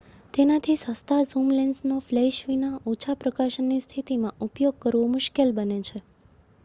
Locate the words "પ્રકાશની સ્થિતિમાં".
3.17-4.43